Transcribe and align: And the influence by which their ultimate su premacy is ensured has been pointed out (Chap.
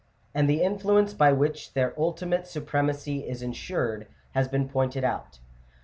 And 0.33 0.49
the 0.49 0.63
influence 0.63 1.13
by 1.13 1.31
which 1.31 1.73
their 1.73 1.93
ultimate 1.95 2.47
su 2.47 2.61
premacy 2.61 3.23
is 3.23 3.43
ensured 3.43 4.07
has 4.31 4.47
been 4.47 4.67
pointed 4.67 5.03
out 5.03 5.33
(Chap. 5.33 5.41